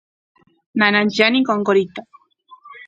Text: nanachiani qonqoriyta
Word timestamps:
nanachiani 0.79 1.39
qonqoriyta 1.51 2.01